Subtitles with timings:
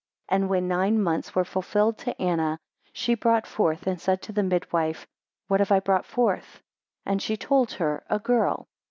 [0.29, 2.59] 6 And when nine months were fulfilled to Anna,
[2.91, 5.05] she brought forth, and said to the midwife,
[5.47, 6.53] What have I brought forth?
[6.53, 6.63] 7
[7.05, 8.67] And she told her, A girl.